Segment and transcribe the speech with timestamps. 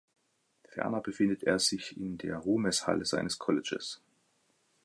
[0.67, 4.01] Ferner befindet er sich in der Ruhmeshalle seines Colleges.